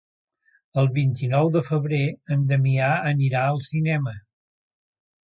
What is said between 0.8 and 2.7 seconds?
El vint-i-nou de febrer en